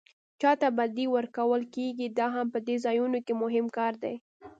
[0.41, 4.15] چاته بډې ورکول کېږي دا هم په دې ځایونو کې مهم کار دی.